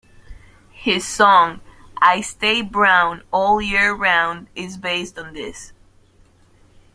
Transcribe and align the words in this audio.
His 0.71 1.05
song, 1.07 1.61
"I 1.97 2.21
Stay 2.21 2.63
Brown 2.63 3.21
All 3.29 3.61
Year 3.61 3.93
Round" 3.93 4.47
is 4.55 4.75
based 4.75 5.19
on 5.19 5.33
this. 5.33 5.73